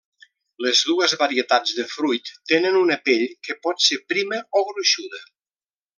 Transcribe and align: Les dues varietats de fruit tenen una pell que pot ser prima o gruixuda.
Les 0.65 0.79
dues 0.91 1.13
varietats 1.23 1.75
de 1.81 1.85
fruit 1.97 2.33
tenen 2.53 2.79
una 2.81 2.99
pell 3.11 3.29
que 3.49 3.59
pot 3.67 3.85
ser 3.91 4.03
prima 4.15 4.41
o 4.61 4.63
gruixuda. 4.71 5.25